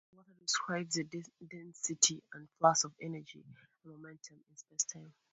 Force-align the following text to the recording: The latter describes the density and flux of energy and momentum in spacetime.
The 0.09 0.17
latter 0.17 0.33
describes 0.39 0.95
the 0.95 1.07
density 1.47 2.23
and 2.33 2.49
flux 2.57 2.85
of 2.85 2.93
energy 2.99 3.45
and 3.45 3.55
momentum 3.93 4.43
in 4.49 4.55
spacetime. 4.55 5.11